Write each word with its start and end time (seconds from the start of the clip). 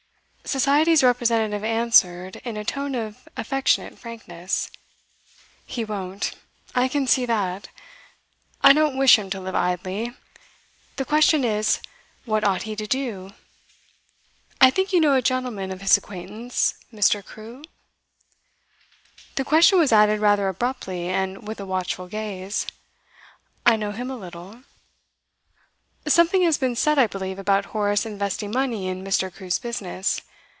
Society's 0.43 1.01
representative 1.03 1.63
answered 1.63 2.37
in 2.37 2.57
a 2.57 2.65
tone 2.65 2.93
of 2.93 3.25
affectionate 3.37 3.97
frankness: 3.97 4.69
'He 5.65 5.85
won't; 5.85 6.33
I 6.75 6.89
can 6.89 7.07
see 7.07 7.25
that. 7.25 7.69
I 8.61 8.73
don't 8.73 8.97
wish 8.97 9.17
him 9.17 9.29
to 9.29 9.39
live 9.39 9.55
idly. 9.55 10.13
The 10.97 11.05
question 11.05 11.45
is, 11.45 11.79
What 12.25 12.43
ought 12.43 12.63
he 12.63 12.75
to 12.75 12.87
do? 12.87 13.31
I 14.59 14.69
think 14.71 14.91
you 14.91 14.99
know 14.99 15.13
a 15.13 15.21
gentleman 15.21 15.71
of 15.71 15.79
his 15.79 15.95
acquaintance, 15.95 16.73
Mr. 16.91 17.23
Crewe?' 17.23 17.63
The 19.35 19.45
question 19.45 19.79
was 19.79 19.93
added 19.93 20.19
rather 20.19 20.49
abruptly, 20.49 21.07
and 21.07 21.47
with 21.47 21.61
a 21.61 21.65
watchful 21.67 22.07
gaze. 22.07 22.65
'I 23.65 23.75
know 23.77 23.91
him 23.91 24.11
a 24.11 24.17
little.' 24.17 24.63
'Something 26.07 26.41
has 26.43 26.57
been 26.57 26.75
said, 26.75 26.97
I 26.99 27.07
believe, 27.07 27.39
about 27.39 27.67
Horace 27.71 28.05
investing 28.05 28.51
money 28.51 28.87
in 28.87 29.01
Mr. 29.03 29.33
Crewe's 29.33 29.57
business. 29.59 30.19